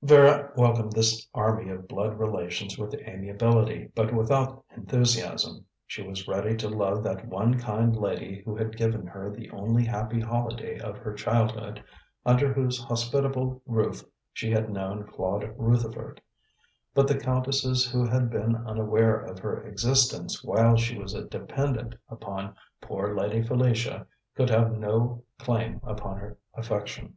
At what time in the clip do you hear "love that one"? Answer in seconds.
6.68-7.58